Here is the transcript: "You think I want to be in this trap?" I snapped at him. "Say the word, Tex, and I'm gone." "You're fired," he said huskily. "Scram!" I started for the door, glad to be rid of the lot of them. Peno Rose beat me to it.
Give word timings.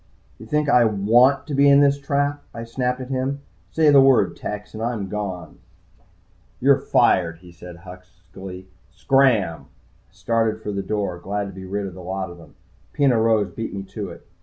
"You 0.39 0.47
think 0.47 0.67
I 0.67 0.83
want 0.83 1.45
to 1.45 1.53
be 1.53 1.69
in 1.69 1.79
this 1.79 1.99
trap?" 1.99 2.41
I 2.55 2.63
snapped 2.63 2.99
at 3.01 3.09
him. 3.11 3.41
"Say 3.69 3.91
the 3.91 4.01
word, 4.01 4.35
Tex, 4.35 4.73
and 4.73 4.81
I'm 4.81 5.09
gone." 5.09 5.59
"You're 6.59 6.79
fired," 6.79 7.37
he 7.37 7.51
said 7.51 7.75
huskily. 7.85 8.65
"Scram!" 8.89 9.65
I 10.09 10.13
started 10.13 10.59
for 10.59 10.71
the 10.71 10.81
door, 10.81 11.19
glad 11.19 11.49
to 11.49 11.53
be 11.53 11.65
rid 11.65 11.85
of 11.85 11.93
the 11.93 12.01
lot 12.01 12.31
of 12.31 12.39
them. 12.39 12.55
Peno 12.93 13.19
Rose 13.19 13.51
beat 13.51 13.75
me 13.75 13.83
to 13.83 14.09
it. 14.09 14.25